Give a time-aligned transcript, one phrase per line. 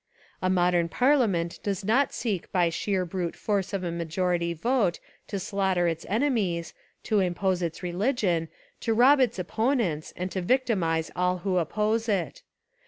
[0.41, 4.99] A modern parliament does not seek by the sheer brute force of a majority vote
[5.27, 8.47] to slaughter its enemies, to impose its religion,
[8.79, 12.41] to rob its opponents, and to victimize all who oppose it.